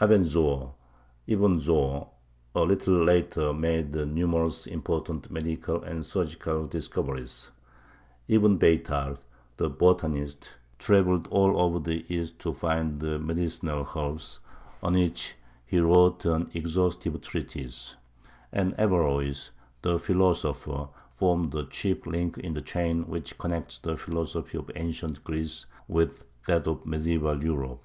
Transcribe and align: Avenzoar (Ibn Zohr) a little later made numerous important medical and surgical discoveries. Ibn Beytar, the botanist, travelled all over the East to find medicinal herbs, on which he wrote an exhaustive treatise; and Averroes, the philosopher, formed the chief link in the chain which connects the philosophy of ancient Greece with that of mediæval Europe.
Avenzoar 0.00 0.72
(Ibn 1.28 1.58
Zohr) 1.60 2.08
a 2.56 2.60
little 2.62 3.04
later 3.04 3.52
made 3.52 3.94
numerous 3.94 4.66
important 4.66 5.30
medical 5.30 5.80
and 5.84 6.04
surgical 6.04 6.66
discoveries. 6.66 7.52
Ibn 8.26 8.58
Beytar, 8.58 9.18
the 9.58 9.68
botanist, 9.70 10.56
travelled 10.80 11.28
all 11.28 11.56
over 11.60 11.78
the 11.78 12.04
East 12.12 12.40
to 12.40 12.52
find 12.52 13.00
medicinal 13.00 13.86
herbs, 13.94 14.40
on 14.82 14.94
which 14.94 15.36
he 15.64 15.78
wrote 15.78 16.24
an 16.24 16.50
exhaustive 16.52 17.20
treatise; 17.20 17.94
and 18.50 18.74
Averroes, 18.80 19.52
the 19.82 20.00
philosopher, 20.00 20.88
formed 21.14 21.52
the 21.52 21.64
chief 21.66 22.04
link 22.08 22.36
in 22.38 22.54
the 22.54 22.60
chain 22.60 23.06
which 23.06 23.38
connects 23.38 23.78
the 23.78 23.96
philosophy 23.96 24.58
of 24.58 24.68
ancient 24.74 25.22
Greece 25.22 25.66
with 25.86 26.24
that 26.48 26.66
of 26.66 26.82
mediæval 26.82 27.40
Europe. 27.44 27.84